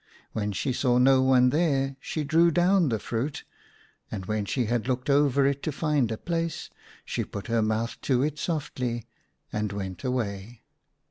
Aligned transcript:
When 0.31 0.51
she 0.51 0.73
saw 0.73 0.97
no 0.97 1.21
one 1.21 1.51
there 1.51 1.95
she 1.99 2.23
drew 2.23 2.49
down 2.49 2.89
the 2.89 2.97
fruit, 2.97 3.43
and 4.09 4.25
when 4.25 4.45
she 4.45 4.65
had 4.65 4.87
looked 4.87 5.11
over 5.11 5.45
it 5.45 5.61
to 5.61 5.71
find 5.71 6.11
a 6.11 6.17
place, 6.17 6.71
she 7.05 7.23
put 7.23 7.45
her 7.45 7.61
mouth 7.61 8.01
to 8.01 8.23
it 8.23 8.39
softly, 8.39 9.05
and 9.53 9.71
went 9.71 10.03
away. 10.03 10.63